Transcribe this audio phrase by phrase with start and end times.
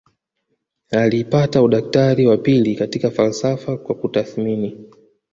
[0.91, 4.89] Alipata udaktari wa pili katika falsafa kwa kutathmini